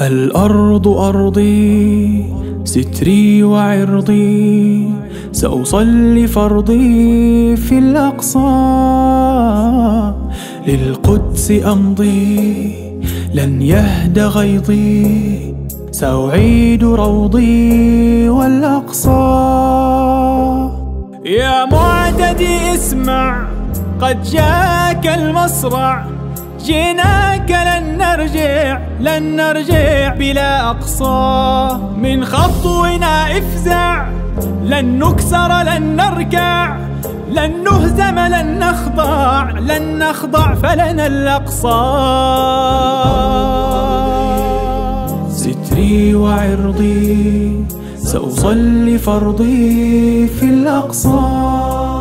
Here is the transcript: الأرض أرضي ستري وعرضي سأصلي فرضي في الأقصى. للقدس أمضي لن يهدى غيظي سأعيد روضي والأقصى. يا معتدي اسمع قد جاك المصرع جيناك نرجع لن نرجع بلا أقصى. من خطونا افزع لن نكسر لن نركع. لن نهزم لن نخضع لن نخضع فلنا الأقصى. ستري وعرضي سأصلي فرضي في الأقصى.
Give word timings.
الأرض 0.00 0.88
أرضي 0.88 2.24
ستري 2.64 3.42
وعرضي 3.42 4.88
سأصلي 5.32 6.26
فرضي 6.26 7.56
في 7.56 7.78
الأقصى. 7.78 8.38
للقدس 10.66 11.52
أمضي 11.66 12.74
لن 13.34 13.62
يهدى 13.62 14.22
غيظي 14.22 15.54
سأعيد 15.90 16.84
روضي 16.84 18.28
والأقصى. 18.28 19.10
يا 21.24 21.64
معتدي 21.64 22.74
اسمع 22.74 23.48
قد 24.00 24.22
جاك 24.22 25.06
المصرع 25.06 26.06
جيناك 26.64 27.50
نرجع 28.16 28.80
لن 29.00 29.36
نرجع 29.36 30.14
بلا 30.14 30.70
أقصى. 30.70 31.78
من 31.96 32.24
خطونا 32.24 33.38
افزع 33.38 34.08
لن 34.64 34.98
نكسر 34.98 35.62
لن 35.62 35.96
نركع. 35.96 36.76
لن 37.30 37.64
نهزم 37.64 38.18
لن 38.18 38.58
نخضع 38.58 39.50
لن 39.50 39.98
نخضع 39.98 40.54
فلنا 40.54 41.06
الأقصى. 41.06 41.82
ستري 45.30 46.14
وعرضي 46.14 47.64
سأصلي 47.96 48.98
فرضي 48.98 50.26
في 50.26 50.44
الأقصى. 50.44 51.95